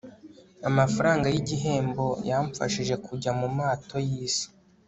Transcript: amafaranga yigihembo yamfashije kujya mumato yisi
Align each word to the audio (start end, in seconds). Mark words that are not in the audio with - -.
amafaranga 0.69 1.25
yigihembo 1.33 2.05
yamfashije 2.29 2.95
kujya 3.05 3.31
mumato 3.39 3.97
yisi 4.09 4.47